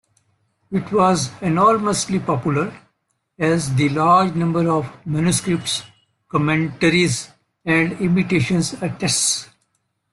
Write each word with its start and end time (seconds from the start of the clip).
It 0.71 0.91
was 0.91 1.29
enormously 1.43 2.17
popular, 2.17 2.73
as 3.37 3.75
the 3.75 3.89
large 3.89 4.33
number 4.33 4.67
of 4.67 4.91
manuscripts, 5.05 5.83
commentaries, 6.27 7.29
and 7.67 7.91
imitations 8.01 8.73
attests. 8.81 9.47